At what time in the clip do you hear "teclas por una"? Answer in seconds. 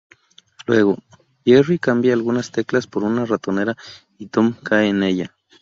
2.49-3.23